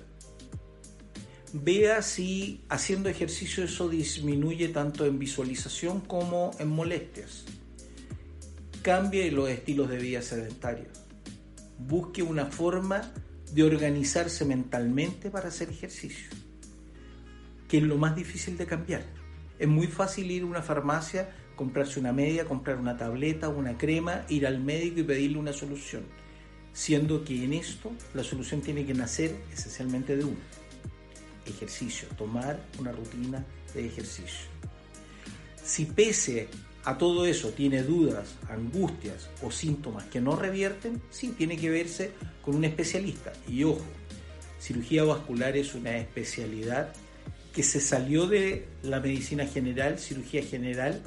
Vea 1.52 2.02
si 2.02 2.64
haciendo 2.68 3.08
ejercicio 3.08 3.64
eso 3.64 3.88
disminuye 3.88 4.68
tanto 4.68 5.06
en 5.06 5.18
visualización 5.18 6.00
como 6.00 6.50
en 6.58 6.68
molestias. 6.68 7.44
Cambie 8.82 9.30
los 9.30 9.48
estilos 9.48 9.88
de 9.88 9.98
vida 9.98 10.22
sedentarios. 10.22 10.98
Busque 11.78 12.22
una 12.22 12.46
forma 12.46 13.12
de 13.52 13.62
organizarse 13.62 14.44
mentalmente 14.44 15.30
para 15.30 15.48
hacer 15.48 15.70
ejercicio, 15.70 16.28
que 17.66 17.78
es 17.78 17.82
lo 17.82 17.96
más 17.96 18.14
difícil 18.14 18.58
de 18.58 18.66
cambiar. 18.66 19.02
Es 19.58 19.68
muy 19.68 19.86
fácil 19.86 20.30
ir 20.30 20.42
a 20.42 20.46
una 20.46 20.62
farmacia 20.62 21.30
comprarse 21.58 21.98
una 21.98 22.12
media, 22.12 22.44
comprar 22.44 22.78
una 22.78 22.96
tableta, 22.96 23.48
una 23.48 23.76
crema, 23.76 24.24
ir 24.28 24.46
al 24.46 24.60
médico 24.60 25.00
y 25.00 25.02
pedirle 25.02 25.38
una 25.38 25.52
solución, 25.52 26.04
siendo 26.72 27.24
que 27.24 27.44
en 27.44 27.52
esto 27.52 27.90
la 28.14 28.22
solución 28.22 28.60
tiene 28.60 28.86
que 28.86 28.94
nacer 28.94 29.34
esencialmente 29.52 30.16
de 30.16 30.24
uno. 30.24 30.38
Ejercicio, 31.44 32.06
tomar 32.16 32.60
una 32.78 32.92
rutina 32.92 33.44
de 33.74 33.86
ejercicio. 33.86 34.46
Si 35.64 35.84
pese 35.86 36.46
a 36.84 36.96
todo 36.96 37.26
eso 37.26 37.50
tiene 37.50 37.82
dudas, 37.82 38.36
angustias 38.48 39.28
o 39.42 39.50
síntomas 39.50 40.04
que 40.04 40.20
no 40.20 40.36
revierten, 40.36 41.02
sí, 41.10 41.34
tiene 41.36 41.56
que 41.56 41.70
verse 41.70 42.12
con 42.40 42.54
un 42.54 42.64
especialista. 42.66 43.32
Y 43.48 43.64
ojo, 43.64 43.84
cirugía 44.60 45.02
vascular 45.02 45.56
es 45.56 45.74
una 45.74 45.96
especialidad 45.96 46.92
que 47.52 47.64
se 47.64 47.80
salió 47.80 48.28
de 48.28 48.68
la 48.84 49.00
medicina 49.00 49.44
general, 49.44 49.98
cirugía 49.98 50.44
general, 50.44 51.02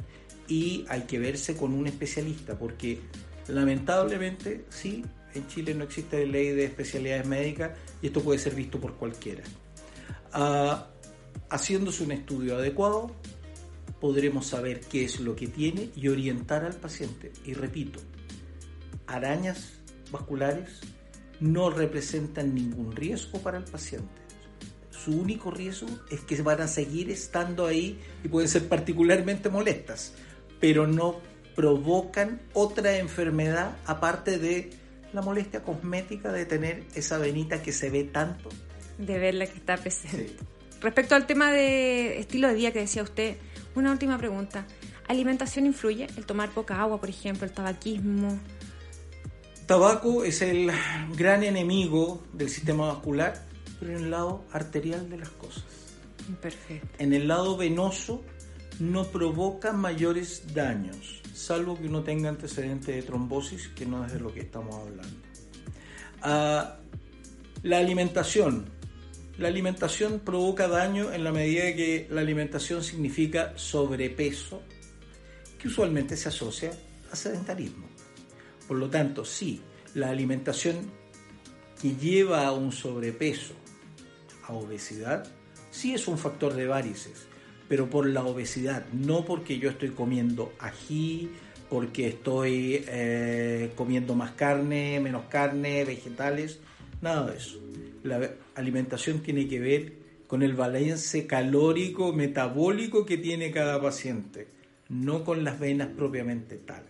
y 0.48 0.86
hay 0.90 1.02
que 1.02 1.20
verse 1.20 1.56
con 1.56 1.74
un 1.74 1.88
especialista, 1.88 2.58
porque 2.58 3.00
lamentablemente 3.48 4.66
sí, 4.70 5.04
en 5.34 5.48
Chile 5.48 5.74
no 5.74 5.84
existe 5.84 6.26
ley 6.26 6.50
de 6.50 6.66
especialidades 6.66 7.26
médicas 7.26 7.72
y 8.02 8.08
esto 8.08 8.22
puede 8.22 8.40
ser 8.40 8.56
visto 8.56 8.80
por 8.80 8.96
cualquiera. 8.96 9.44
Ah, 10.34 10.88
haciéndose 11.50 12.04
un 12.04 12.12
estudio 12.12 12.58
adecuado, 12.58 13.12
podremos 14.00 14.48
saber 14.48 14.82
qué 14.82 15.06
es 15.06 15.20
lo 15.20 15.36
que 15.36 15.48
tiene 15.48 15.90
y 15.96 16.08
orientar 16.08 16.66
al 16.66 16.76
paciente. 16.76 17.32
Y 17.46 17.54
repito, 17.54 18.00
arañas 19.08 19.74
vasculares 20.12 20.82
no 21.40 21.70
representan 21.70 22.54
ningún 22.54 22.96
riesgo 22.96 23.40
para 23.40 23.58
el 23.58 23.64
paciente. 23.64 24.22
Su 24.90 25.20
único 25.20 25.50
riesgo 25.50 25.88
es 26.10 26.22
que 26.22 26.42
van 26.42 26.62
a 26.62 26.68
seguir 26.68 27.10
estando 27.10 27.66
ahí 27.66 28.00
y 28.24 28.28
pueden 28.28 28.48
ser 28.48 28.68
particularmente 28.68 29.50
molestas 29.50 30.14
pero 30.62 30.88
no 30.88 31.20
provocan 31.56 32.40
otra 32.54 32.98
enfermedad 32.98 33.76
aparte 33.86 34.38
de 34.40 34.70
la 35.12 35.22
molestia 35.22 35.64
cosmética 35.64 36.32
de 36.32 36.46
tener 36.46 36.86
esa 36.96 37.18
venita 37.18 37.62
que 37.62 37.74
se 37.74 37.90
ve 37.90 38.06
tanto. 38.06 38.50
De 38.98 39.20
verla 39.20 39.46
que 39.48 39.58
está 39.58 39.76
presente. 39.76 40.38
Respecto 40.80 41.16
al 41.16 41.28
tema 41.28 41.52
de 41.52 42.20
estilo 42.20 42.48
de 42.48 42.54
vida 42.54 42.72
que 42.72 42.80
decía 42.80 43.04
usted, 43.04 43.36
una 43.76 43.92
última 43.92 44.18
pregunta. 44.18 44.66
¿Alimentación 45.08 45.66
influye? 45.66 46.08
El 46.16 46.26
tomar 46.26 46.52
poca 46.52 46.80
agua, 46.80 47.00
por 47.00 47.10
ejemplo, 47.10 47.46
el 47.46 47.52
tabaquismo. 47.52 48.40
Tabaco 49.66 50.24
es 50.24 50.42
el 50.42 50.72
gran 51.18 51.44
enemigo 51.44 52.24
del 52.34 52.50
sistema 52.50 52.88
vascular, 52.88 53.46
pero 53.80 53.92
en 53.92 54.06
el 54.06 54.12
lado 54.12 54.46
arterial 54.52 55.10
de 55.10 55.18
las 55.18 55.30
cosas. 55.30 55.64
Perfecto. 56.42 56.88
En 56.98 57.14
el 57.14 57.28
lado 57.28 57.58
venoso 57.58 58.24
no 58.82 59.06
provoca 59.06 59.74
mayores 59.74 60.56
daños, 60.56 61.22
salvo 61.36 61.78
que 61.78 61.86
uno 61.86 62.02
tenga 62.02 62.30
antecedente 62.30 62.94
de 62.94 63.04
trombosis, 63.04 63.68
que 63.68 63.86
no 63.86 64.04
es 64.04 64.12
de 64.12 64.20
lo 64.20 64.34
que 64.34 64.40
estamos 64.40 64.74
hablando. 64.76 65.18
Ah, 66.24 66.78
la 67.62 67.78
alimentación. 67.78 68.66
La 69.38 69.50
alimentación 69.50 70.20
provoca 70.20 70.68
daño 70.68 71.14
en 71.14 71.24
la 71.24 71.32
medida 71.32 71.76
que 71.76 72.08
la 72.10 72.22
alimentación 72.22 72.84
significa 72.84 73.54
sobrepeso, 73.56 74.64
que 75.60 75.68
usualmente 75.68 76.18
se 76.18 76.30
asocia 76.30 76.72
a 77.12 77.16
sedentarismo. 77.16 77.86
Por 78.68 78.78
lo 78.78 78.90
tanto, 78.90 79.26
sí, 79.26 79.62
la 79.94 80.10
alimentación 80.10 80.92
que 81.80 81.96
lleva 81.96 82.48
a 82.48 82.52
un 82.52 82.72
sobrepeso, 82.72 83.54
a 84.48 84.54
obesidad, 84.54 85.28
sí 85.70 85.94
es 85.94 86.08
un 86.08 86.18
factor 86.18 86.56
de 86.56 86.66
varices 86.66 87.31
pero 87.72 87.90
por 87.90 88.06
la 88.06 88.26
obesidad, 88.26 88.86
no 88.92 89.24
porque 89.24 89.58
yo 89.58 89.70
estoy 89.70 89.92
comiendo 89.92 90.52
ají, 90.60 91.30
porque 91.70 92.10
estoy 92.10 92.84
eh, 92.86 93.72
comiendo 93.78 94.14
más 94.14 94.32
carne, 94.32 95.00
menos 95.00 95.24
carne, 95.30 95.86
vegetales, 95.86 96.60
nada 97.02 97.32
de 97.32 97.38
eso. 97.38 97.62
La 98.04 98.30
alimentación 98.56 99.22
tiene 99.22 99.48
que 99.48 99.62
ver 99.62 99.94
con 100.28 100.44
el 100.44 100.54
balance 100.54 101.26
calórico, 101.26 102.12
metabólico 102.12 103.06
que 103.06 103.18
tiene 103.18 103.52
cada 103.52 103.82
paciente, 103.82 104.50
no 104.90 105.24
con 105.24 105.46
las 105.46 105.58
venas 105.58 105.88
propiamente 105.96 106.58
tal. 106.58 106.84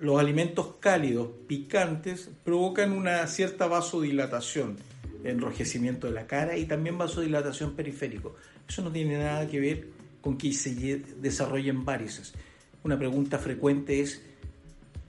los 0.00 0.20
alimentos 0.20 0.74
cálidos, 0.80 1.30
picantes, 1.46 2.28
provocan 2.44 2.92
una 2.92 3.26
cierta 3.26 3.68
vasodilatación, 3.68 4.76
enrojecimiento 5.24 6.06
de 6.06 6.14
la 6.14 6.26
cara 6.26 6.56
y 6.56 6.66
también 6.66 6.98
vasodilatación 6.98 7.74
periférico. 7.74 8.36
Eso 8.68 8.82
no 8.82 8.90
tiene 8.90 9.18
nada 9.18 9.46
que 9.46 9.60
ver 9.60 9.88
con 10.20 10.36
que 10.36 10.52
se 10.52 10.74
desarrollen 11.20 11.84
varices. 11.84 12.34
Una 12.82 12.98
pregunta 12.98 13.38
frecuente 13.38 14.00
es 14.00 14.22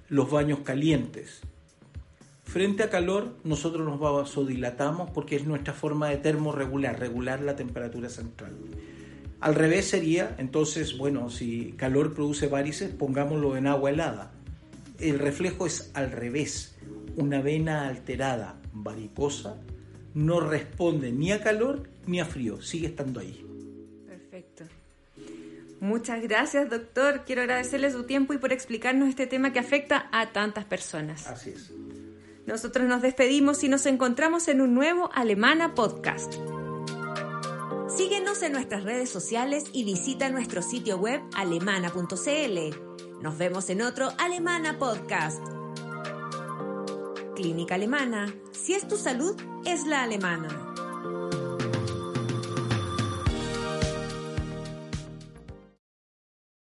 los 0.10 0.30
baños 0.30 0.60
calientes. 0.60 1.42
Frente 2.44 2.84
a 2.84 2.90
calor, 2.90 3.38
nosotros 3.46 3.86
nos 3.86 3.98
vasodilatamos 4.00 5.10
porque 5.12 5.38
es 5.38 5.46
nuestra 5.46 5.74
forma 5.74 6.10
de 6.10 6.18
termorregular, 6.18 7.00
regular 7.00 7.42
la 7.42 7.56
temperatura 7.56 8.10
central. 8.10 8.58
Al 9.40 9.56
revés 9.56 9.88
sería, 9.88 10.36
entonces, 10.38 10.98
bueno, 10.98 11.30
si 11.30 11.72
calor 11.78 12.14
produce 12.14 12.48
varices, 12.48 12.92
pongámoslo 12.92 13.56
en 13.56 13.68
agua 13.68 13.90
helada. 13.90 14.34
El 15.00 15.18
reflejo 15.18 15.66
es 15.66 15.92
al 15.94 16.12
revés. 16.12 16.76
Una 17.16 17.42
vena 17.42 17.88
alterada, 17.88 18.60
varicosa, 18.74 19.58
no 20.14 20.40
responde 20.40 21.12
ni 21.12 21.32
a 21.32 21.42
calor 21.42 21.90
ni 22.08 22.20
a 22.20 22.26
frío, 22.26 22.62
sigue 22.62 22.88
estando 22.88 23.20
ahí. 23.20 23.46
Muchas 25.82 26.22
gracias, 26.22 26.70
doctor. 26.70 27.24
Quiero 27.26 27.42
agradecerle 27.42 27.92
su 27.92 28.04
tiempo 28.04 28.34
y 28.34 28.38
por 28.38 28.54
explicarnos 28.54 29.10
este 29.10 29.26
tema 29.26 29.52
que 29.52 29.58
afecta 29.58 30.10
a 30.12 30.32
tantas 30.32 30.64
personas. 30.66 31.26
Así 31.26 31.50
es. 31.50 31.74
Nosotros 32.46 32.88
nos 32.88 33.02
despedimos 33.02 33.64
y 33.64 33.68
nos 33.68 33.88
encontramos 33.88 34.48
en 34.48 34.62
un 34.62 34.76
nuevo 34.76 35.10
Alemana 35.14 35.74
Podcast. 35.74 36.36
Síguenos 37.96 38.44
en 38.44 38.54
nuestras 38.54 38.84
redes 38.84 39.10
sociales 39.10 39.66
y 39.74 39.84
visita 39.84 40.30
nuestro 40.30 40.62
sitio 40.62 40.98
web 40.98 41.22
alemana.cl. 41.36 43.22
Nos 43.22 43.38
vemos 43.38 43.70
en 43.70 43.82
otro 43.82 44.12
Alemana 44.20 44.78
Podcast. 44.78 45.61
Clínica 47.42 47.74
Alemana. 47.74 48.32
Si 48.52 48.74
es 48.74 48.88
tu 48.88 48.98
salud, 48.98 49.36
es 49.66 49.88
la 49.88 50.04
alemana. 50.04 50.71